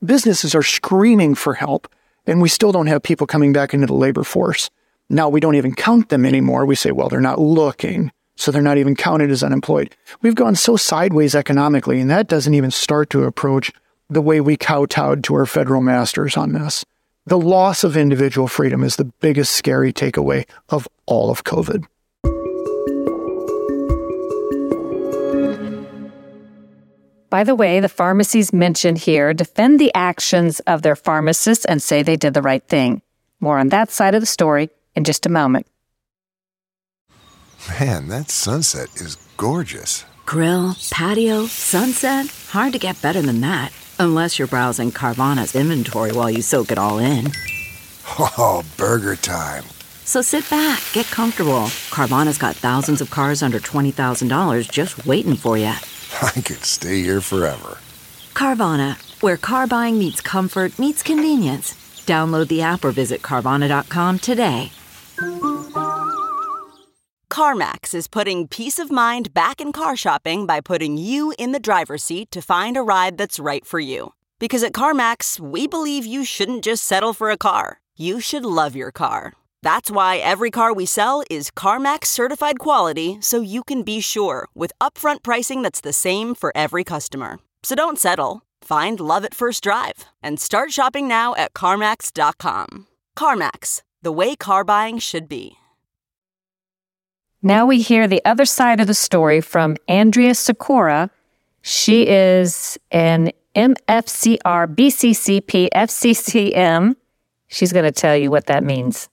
[0.03, 1.93] businesses are screaming for help,
[2.31, 4.71] and we still don't have people coming back into the labor force.
[5.09, 6.64] Now we don't even count them anymore.
[6.64, 8.12] We say, well, they're not looking.
[8.37, 9.95] So they're not even counted as unemployed.
[10.23, 13.73] We've gone so sideways economically, and that doesn't even start to approach
[14.09, 16.85] the way we kowtowed to our federal masters on this.
[17.27, 21.85] The loss of individual freedom is the biggest scary takeaway of all of COVID.
[27.31, 32.03] By the way, the pharmacies mentioned here defend the actions of their pharmacists and say
[32.03, 33.03] they did the right thing.
[33.38, 35.69] More on that side of the story in just a moment.
[37.79, 40.05] Man, that sunset is gorgeous.
[40.27, 42.27] Grill, patio, sunset.
[42.49, 43.73] Hard to get better than that.
[44.01, 47.31] Unless you're browsing Carvana's inventory while you soak it all in.
[48.19, 49.62] Oh, burger time.
[50.05, 51.69] So sit back, get comfortable.
[51.90, 55.75] Carvana's got thousands of cars under $20,000 just waiting for you.
[56.37, 57.79] I could stay here forever.
[58.35, 61.75] Carvana, where car buying meets comfort, meets convenience.
[62.07, 64.73] Download the app or visit Carvana.com today.
[67.31, 71.61] CarMax is putting peace of mind back in car shopping by putting you in the
[71.61, 74.13] driver's seat to find a ride that's right for you.
[74.39, 78.77] Because at CarMax, we believe you shouldn't just settle for a car, you should love
[78.77, 79.33] your car.
[79.62, 84.49] That's why every car we sell is CarMax certified quality so you can be sure
[84.55, 87.38] with upfront pricing that's the same for every customer.
[87.62, 88.42] So don't settle.
[88.62, 92.87] Find love at first drive and start shopping now at CarMax.com.
[93.16, 95.57] CarMax, the way car buying should be.
[97.42, 101.11] Now we hear the other side of the story from Andrea Sikora.
[101.62, 106.96] She is an MFCR BCCP FCCM.
[107.49, 109.09] She's going to tell you what that means.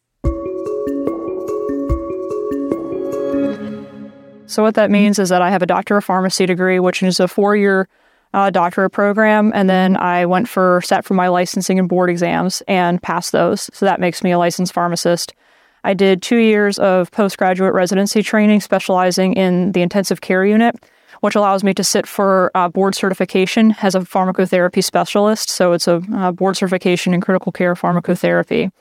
[4.48, 7.20] So, what that means is that I have a doctor of pharmacy degree, which is
[7.20, 7.90] a four year
[8.34, 9.52] uh, doctorate program.
[9.54, 13.70] And then I went for, sat for my licensing and board exams and passed those.
[13.74, 15.34] So, that makes me a licensed pharmacist.
[15.84, 20.76] I did two years of postgraduate residency training, specializing in the intensive care unit,
[21.20, 25.50] which allows me to sit for uh, board certification as a pharmacotherapy specialist.
[25.50, 28.72] So, it's a uh, board certification in critical care pharmacotherapy.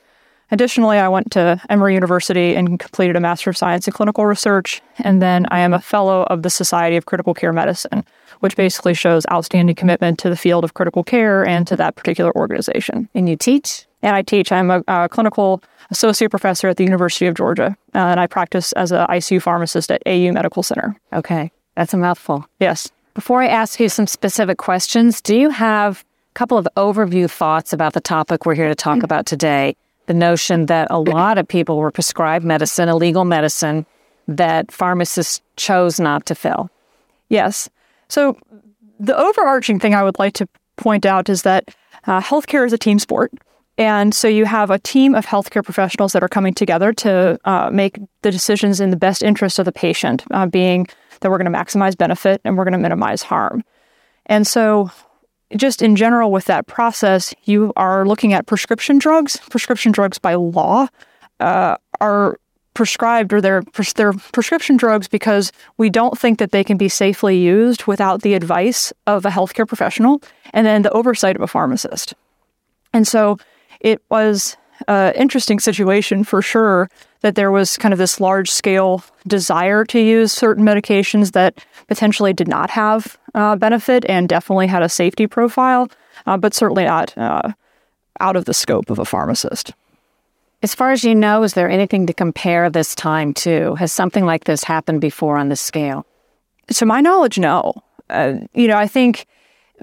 [0.51, 4.81] Additionally, I went to Emory University and completed a Master of Science in Clinical Research,
[4.99, 8.05] and then I am a Fellow of the Society of Critical Care Medicine,
[8.41, 12.35] which basically shows outstanding commitment to the field of critical care and to that particular
[12.37, 13.09] organization.
[13.15, 13.87] And you teach?
[14.03, 14.53] And I teach.
[14.53, 18.73] I'm a, a clinical associate professor at the University of Georgia, uh, and I practice
[18.73, 20.97] as an ICU pharmacist at AU Medical Center.
[21.13, 22.47] Okay, that's a mouthful.
[22.61, 22.91] Yes.
[23.15, 27.73] Before I ask you some specific questions, do you have a couple of overview thoughts
[27.73, 29.75] about the topic we're here to talk about today?
[30.07, 33.87] The notion that a lot of people were prescribed medicine, illegal medicine,
[34.29, 36.71] that pharmacists chose not to fill.
[37.29, 37.69] Yes.
[38.09, 38.39] So,
[38.99, 41.75] the overarching thing I would like to point out is that
[42.07, 43.33] uh, healthcare is a team sport.
[43.79, 47.69] And so you have a team of healthcare professionals that are coming together to uh,
[47.71, 50.87] make the decisions in the best interest of the patient, uh, being
[51.21, 53.63] that we're going to maximize benefit and we're going to minimize harm.
[54.27, 54.91] And so
[55.55, 59.37] just in general with that process, you are looking at prescription drugs.
[59.51, 60.89] Prescription drugs by law
[61.39, 62.39] uh, are
[62.75, 63.63] prescribed or they're,
[63.95, 68.35] they're prescription drugs because we don't think that they can be safely used without the
[68.35, 70.21] advice of a healthcare professional
[70.53, 72.15] and then the oversight of a pharmacist.
[72.93, 73.39] And so
[73.81, 74.57] it was
[74.89, 80.01] an interesting situation for sure that there was kind of this large scale desire to
[80.01, 85.27] use certain medications that potentially did not have uh, benefit and definitely had a safety
[85.27, 85.89] profile,
[86.27, 87.53] uh, but certainly not uh,
[88.21, 89.73] out of the scope of a pharmacist.
[90.63, 93.75] As far as you know, is there anything to compare this time to?
[93.75, 96.07] Has something like this happened before on this scale?
[96.69, 97.75] To my knowledge, no.
[98.09, 99.27] Uh, you know, I think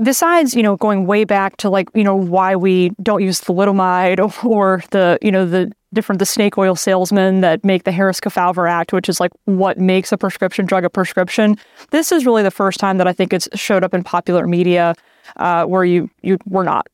[0.02, 4.20] besides you know going way back to like you know why we don't use thalidomide
[4.46, 8.70] or the you know the different the snake oil salesmen that make the Harris Kefauver
[8.70, 11.58] Act, which is like what makes a prescription drug a prescription.
[11.92, 14.96] This is really the first time that I think it's showed up in popular media
[15.38, 16.88] uh, where you you were not.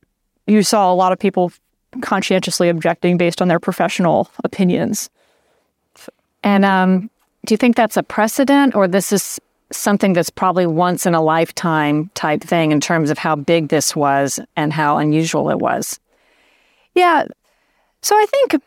[0.46, 1.52] You saw a lot of people
[2.00, 5.10] conscientiously objecting based on their professional opinions.
[6.42, 7.10] And um,
[7.44, 9.40] do you think that's a precedent, or this is
[9.72, 13.94] something that's probably once in a lifetime type thing in terms of how big this
[13.94, 16.00] was and how unusual it was.
[16.94, 17.24] Yeah.
[18.02, 18.62] So I think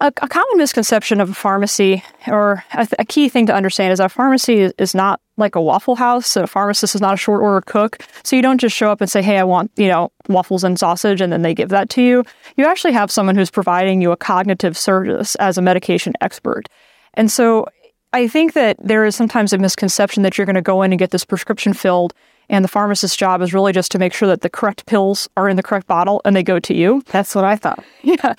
[0.00, 3.98] a, a common misconception of a pharmacy, or a, a, key thing to understand, is
[3.98, 6.36] that a pharmacy is, is not like a Waffle House.
[6.36, 7.98] A pharmacist is not a short order cook.
[8.22, 10.78] So you don't just show up and say, "Hey, I want you know waffles and
[10.78, 12.24] sausage," and then they give that to you.
[12.56, 16.68] You actually have someone who's providing you a cognitive service as a medication expert.
[17.14, 17.66] And so
[18.12, 20.98] I think that there is sometimes a misconception that you're going to go in and
[20.98, 22.12] get this prescription filled,
[22.48, 25.48] and the pharmacist's job is really just to make sure that the correct pills are
[25.48, 27.02] in the correct bottle and they go to you.
[27.06, 27.84] That's what I thought.
[28.02, 28.34] Yeah.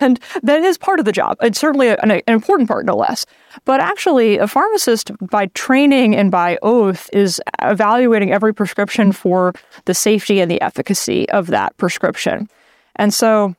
[0.00, 1.36] And that is part of the job.
[1.42, 3.26] It's certainly an, an important part, no less.
[3.66, 9.52] But actually, a pharmacist, by training and by oath, is evaluating every prescription for
[9.84, 12.48] the safety and the efficacy of that prescription.
[12.96, 13.54] And so,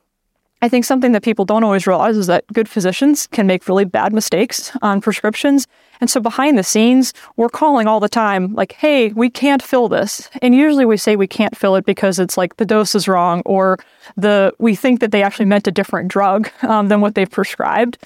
[0.62, 3.84] I think something that people don't always realize is that good physicians can make really
[3.84, 5.66] bad mistakes on prescriptions.
[6.00, 9.88] And so behind the scenes, we're calling all the time, like, hey, we can't fill
[9.88, 10.30] this.
[10.40, 13.42] And usually we say we can't fill it because it's like the dose is wrong
[13.44, 13.76] or
[14.16, 17.98] the we think that they actually meant a different drug um, than what they've prescribed.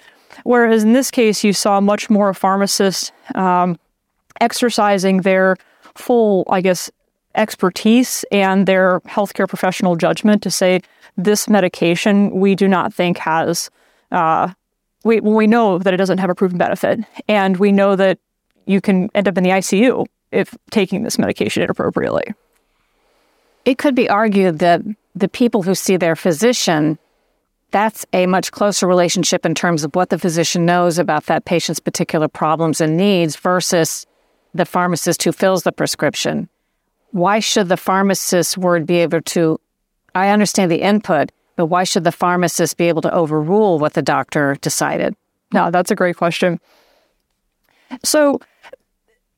[0.44, 3.78] Whereas in this case, you saw much more pharmacists um,
[4.40, 5.56] exercising their
[5.94, 6.90] full, I guess,
[7.36, 10.80] expertise and their healthcare professional judgment to say
[11.16, 13.70] this medication we do not think has
[14.10, 14.52] uh,
[15.04, 18.18] we we know that it doesn't have a proven benefit, and we know that
[18.66, 22.34] you can end up in the ICU if taking this medication inappropriately.
[23.64, 24.82] It could be argued that
[25.14, 26.98] the people who see their physician
[27.72, 31.80] that's a much closer relationship in terms of what the physician knows about that patient's
[31.80, 34.06] particular problems and needs versus
[34.54, 36.48] the pharmacist who fills the prescription.
[37.16, 39.58] Why should the pharmacist's word be able to?
[40.14, 44.02] I understand the input, but why should the pharmacist be able to overrule what the
[44.02, 45.16] doctor decided?
[45.50, 46.60] No, that's a great question.
[48.04, 48.38] So,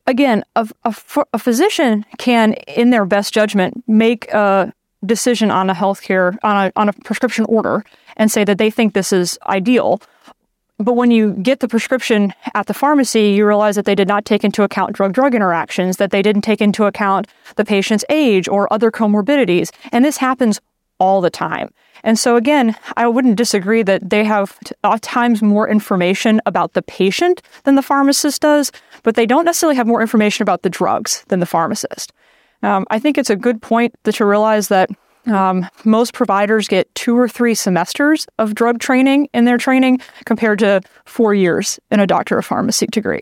[0.08, 0.92] again, a, a,
[1.32, 4.72] a physician can, in their best judgment, make a
[5.06, 7.84] decision on a healthcare on a on a prescription order
[8.16, 10.02] and say that they think this is ideal.
[10.78, 14.24] But when you get the prescription at the pharmacy, you realize that they did not
[14.24, 18.46] take into account drug drug interactions, that they didn't take into account the patient's age
[18.48, 19.70] or other comorbidities.
[19.90, 20.60] And this happens
[21.00, 21.70] all the time.
[22.04, 26.82] And so, again, I wouldn't disagree that they have at times more information about the
[26.82, 28.70] patient than the pharmacist does,
[29.02, 32.12] but they don't necessarily have more information about the drugs than the pharmacist.
[32.62, 34.90] Um, I think it's a good point to realize that
[35.30, 40.58] um, most providers get two or three semesters of drug training in their training compared
[40.60, 43.20] to four years in a doctor of pharmacy degree.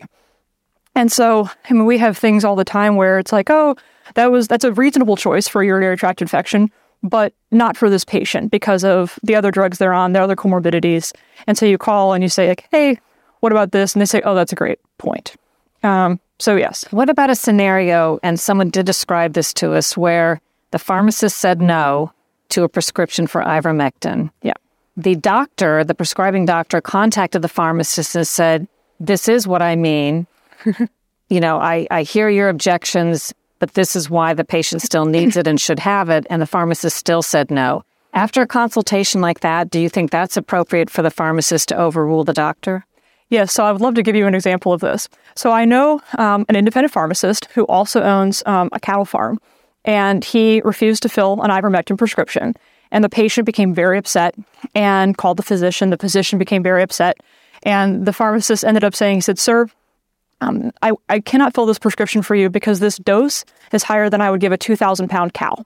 [0.95, 3.75] And so, I mean, we have things all the time where it's like, oh,
[4.15, 6.71] that was that's a reasonable choice for urinary tract infection,
[7.03, 11.13] but not for this patient because of the other drugs they're on, their other comorbidities.
[11.45, 12.99] And so you call and you say, like, hey,
[13.41, 13.93] what about this?
[13.93, 15.35] And they say, oh, that's a great point.
[15.83, 16.85] Um, so yes.
[16.91, 18.19] What about a scenario?
[18.23, 20.41] And someone did describe this to us where
[20.71, 22.11] the pharmacist said no
[22.49, 24.31] to a prescription for ivermectin.
[24.41, 24.53] Yeah.
[24.95, 28.67] The doctor, the prescribing doctor, contacted the pharmacist and said,
[28.99, 30.27] This is what I mean.
[31.29, 35.37] you know, I, I hear your objections, but this is why the patient still needs
[35.37, 36.25] it and should have it.
[36.29, 37.83] And the pharmacist still said no.
[38.13, 42.23] After a consultation like that, do you think that's appropriate for the pharmacist to overrule
[42.23, 42.85] the doctor?
[43.29, 45.09] Yes, so I would love to give you an example of this.
[45.35, 49.39] So I know um, an independent pharmacist who also owns um, a cattle farm
[49.87, 52.53] and he refused to fill an ivermectin prescription.
[52.91, 54.35] And the patient became very upset
[54.75, 55.89] and called the physician.
[55.89, 57.17] The physician became very upset.
[57.63, 59.67] And the pharmacist ended up saying, he said, Sir,
[60.41, 64.21] um, I, I cannot fill this prescription for you because this dose is higher than
[64.21, 65.65] I would give a 2,000 pound cow.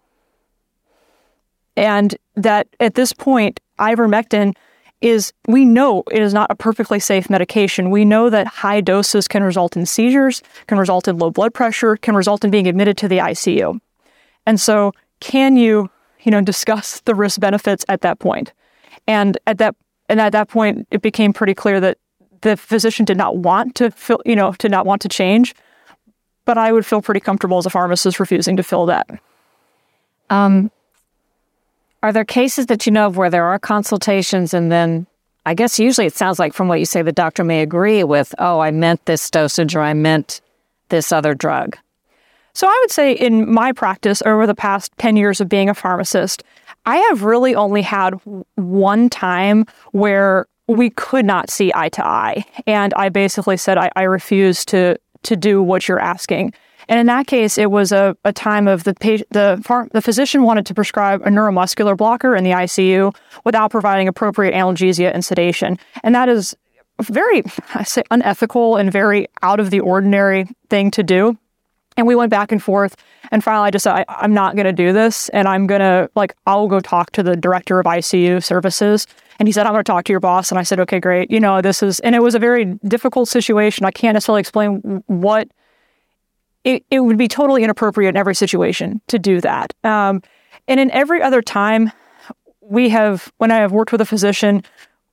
[1.76, 4.56] And that at this point, ivermectin
[5.02, 7.90] is, we know it is not a perfectly safe medication.
[7.90, 11.98] We know that high doses can result in seizures, can result in low blood pressure,
[11.98, 13.80] can result in being admitted to the ICU.
[14.45, 15.89] And so, can you,
[16.21, 18.54] you know, discuss the risk benefits at that point?
[19.08, 19.75] And at that
[20.10, 21.97] and at that point, it became pretty clear that
[22.41, 25.56] the physician did not want to fill, you know, did not want to change.
[26.45, 29.08] But I would feel pretty comfortable as a pharmacist refusing to fill that.
[30.30, 30.71] Um,
[32.04, 35.06] are there cases that you know of where there are consultations and then
[35.45, 38.36] I guess usually it sounds like from what you say the doctor may agree with,
[38.38, 40.41] oh, I meant this dosage or I meant
[40.89, 41.77] this other drug.
[42.54, 45.74] So I would say in my practice over the past 10 years of being a
[45.74, 46.44] pharmacist,
[46.86, 48.20] I have really only had
[48.56, 52.46] one time where we could not see eye to eye.
[52.66, 56.54] And I basically said, I, I refuse to, to do what you're asking.
[56.88, 58.94] And in that case, it was a, a time of the
[59.30, 64.54] the the physician wanted to prescribe a neuromuscular blocker in the ICU without providing appropriate
[64.54, 66.56] analgesia and sedation, and that is
[67.02, 71.38] very, I say, unethical and very out of the ordinary thing to do.
[71.97, 72.95] And we went back and forth.
[73.32, 75.30] And finally, I just said, I, am not going to do this.
[75.30, 79.08] And I'm going to, like, I'll go talk to the director of ICU services.
[79.39, 80.51] And he said, I'm going to talk to your boss.
[80.51, 81.32] And I said, okay, great.
[81.32, 83.86] You know, this is, and it was a very difficult situation.
[83.86, 85.49] I can't necessarily explain what,
[86.63, 89.73] it, it would be totally inappropriate in every situation to do that.
[89.83, 90.21] Um,
[90.67, 91.92] and in every other time,
[92.62, 94.63] we have, when I have worked with a physician,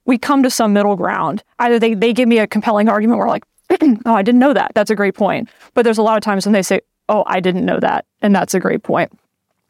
[0.05, 1.43] we come to some middle ground.
[1.59, 3.45] Either they, they give me a compelling argument where, like,
[4.07, 4.73] oh, I didn't know that.
[4.75, 5.49] That's a great point.
[5.75, 8.07] But there's a lot of times when they say, oh, I didn't know that.
[8.23, 9.13] And that's a great point.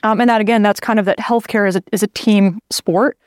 [0.02, 3.18] Um, and that, again, that's kind of that healthcare is a, is a team sport.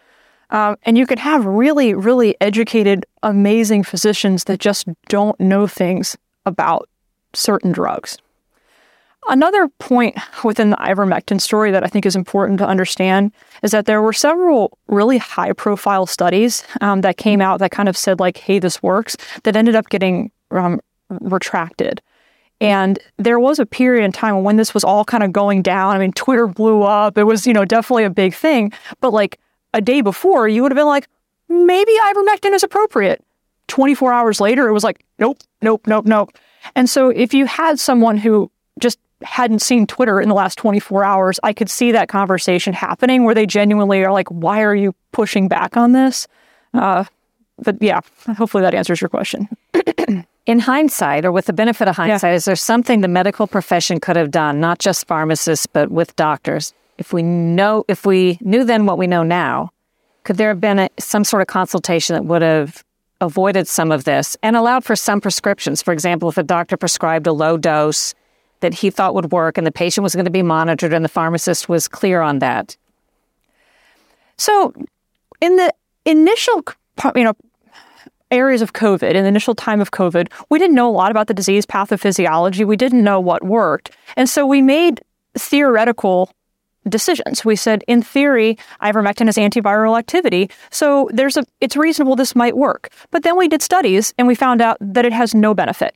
[0.51, 6.17] Um, and you can have really, really educated, amazing physicians that just don't know things
[6.45, 6.89] about
[7.34, 8.17] certain drugs.
[9.28, 13.86] Another point within the ivermectin story that I think is important to understand is that
[13.86, 18.19] there were several really high profile studies um, that came out that kind of said,
[18.19, 20.80] like, hey, this works, that ended up getting um,
[21.10, 22.02] retracted.
[22.62, 25.95] And there was a period in time when this was all kind of going down.
[25.95, 27.18] I mean, Twitter blew up.
[27.18, 28.72] It was, you know, definitely a big thing.
[28.99, 29.39] But like
[29.74, 31.08] a day before, you would have been like,
[31.49, 33.24] maybe ivermectin is appropriate.
[33.68, 36.38] 24 hours later, it was like, nope, nope, nope, nope.
[36.76, 41.04] And so if you had someone who just hadn't seen Twitter in the last 24
[41.04, 44.93] hours, I could see that conversation happening where they genuinely are like, why are you
[45.12, 46.28] pushing back on this?
[46.74, 47.06] Uh,
[47.58, 48.02] but yeah,
[48.38, 49.47] hopefully that answers your question.
[50.45, 52.35] in hindsight, or with the benefit of hindsight, yeah.
[52.35, 56.73] is there something the medical profession could have done, not just pharmacists, but with doctors?
[56.97, 59.71] If we know, if we knew then what we know now,
[60.23, 62.83] could there have been a, some sort of consultation that would have
[63.19, 65.81] avoided some of this and allowed for some prescriptions?
[65.81, 68.13] For example, if a doctor prescribed a low dose
[68.61, 71.09] that he thought would work and the patient was going to be monitored and the
[71.09, 72.77] pharmacist was clear on that.
[74.37, 74.73] So,
[75.39, 75.73] in the
[76.05, 76.63] initial,
[77.15, 77.33] you know,
[78.32, 81.27] areas of COVID, in the initial time of COVID, we didn't know a lot about
[81.27, 82.65] the disease pathophysiology.
[82.65, 83.91] We didn't know what worked.
[84.15, 85.01] And so we made
[85.38, 86.32] theoretical
[86.89, 87.45] decisions.
[87.45, 92.57] We said, in theory, ivermectin has antiviral activity, so there's a it's reasonable this might
[92.57, 92.89] work.
[93.11, 95.95] But then we did studies and we found out that it has no benefit.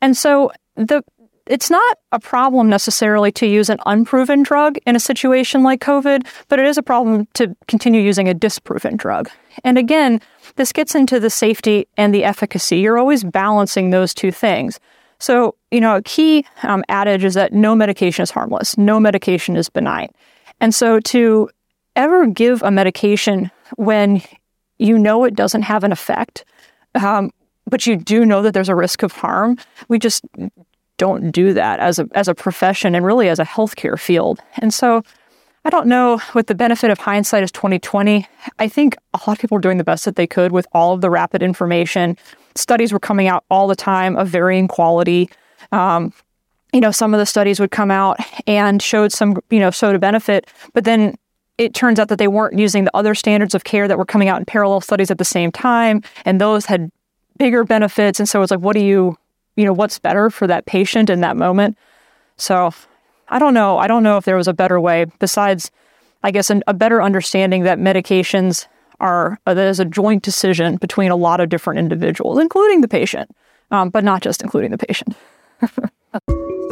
[0.00, 1.04] And so the
[1.46, 6.26] it's not a problem necessarily to use an unproven drug in a situation like COVID,
[6.48, 9.28] but it is a problem to continue using a disproven drug.
[9.62, 10.20] And again,
[10.56, 12.78] this gets into the safety and the efficacy.
[12.78, 14.80] You're always balancing those two things.
[15.18, 19.56] So, you know, a key um, adage is that no medication is harmless, no medication
[19.56, 20.08] is benign.
[20.60, 21.50] And so to
[21.94, 24.22] ever give a medication when
[24.78, 26.44] you know it doesn't have an effect,
[26.94, 27.30] um,
[27.66, 30.24] but you do know that there's a risk of harm, we just
[30.96, 34.40] don't do that as a as a profession and really as a healthcare field.
[34.58, 35.02] And so
[35.64, 38.26] I don't know with the benefit of hindsight as 2020,
[38.58, 40.92] I think a lot of people were doing the best that they could with all
[40.92, 42.16] of the rapid information.
[42.54, 45.30] Studies were coming out all the time of varying quality.
[45.72, 46.12] Um,
[46.72, 49.94] you know, some of the studies would come out and showed some, you know, showed
[49.94, 51.16] a benefit, but then
[51.56, 54.28] it turns out that they weren't using the other standards of care that were coming
[54.28, 56.90] out in parallel studies at the same time, and those had
[57.38, 58.18] bigger benefits.
[58.18, 59.16] And so it's like, what do you
[59.56, 61.76] you know, what's better for that patient in that moment.
[62.36, 62.70] So
[63.28, 63.78] I don't know.
[63.78, 65.70] I don't know if there was a better way besides,
[66.22, 68.66] I guess, an, a better understanding that medications
[69.00, 72.88] are uh, that is a joint decision between a lot of different individuals, including the
[72.88, 73.30] patient,
[73.70, 75.16] um, but not just including the patient.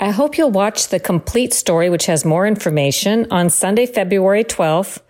[0.00, 5.00] I hope you'll watch the complete story, which has more information, on Sunday, February 12th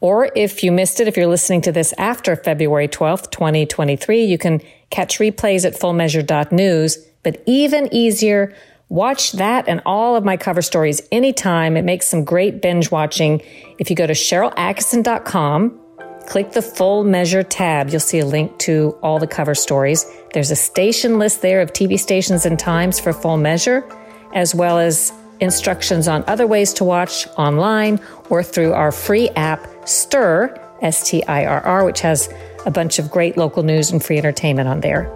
[0.00, 4.38] or if you missed it, if you're listening to this after February 12th, 2023, you
[4.38, 6.98] can catch replays at fullmeasure.news.
[7.24, 8.54] But even easier,
[8.88, 11.76] watch that and all of my cover stories anytime.
[11.76, 13.42] It makes some great binge watching.
[13.78, 15.80] If you go to SharylAttkisson.com,
[16.26, 20.04] click the full measure tab, you'll see a link to all the cover stories.
[20.34, 23.88] There's a station list there of TV stations and times for full measure,
[24.34, 29.66] as well as instructions on other ways to watch online or through our free app,
[29.88, 32.32] STIRR, S T I R R, which has
[32.66, 35.12] a bunch of great local news and free entertainment on there.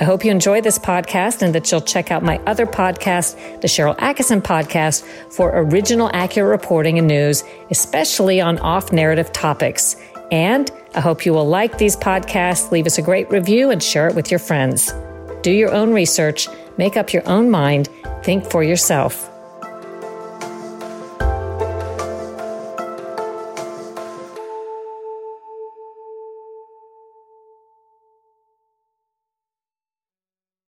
[0.00, 3.68] I hope you enjoy this podcast and that you'll check out my other podcast, the
[3.68, 9.96] Sharyl Attkisson Podcast, for original, accurate reporting and news, especially on off narrative topics.
[10.32, 14.08] And I hope you will like these podcasts, leave us a great review, and share
[14.08, 14.92] it with your friends.
[15.42, 16.48] Do your own research,
[16.78, 17.88] make up your own mind,
[18.22, 19.31] think for yourself.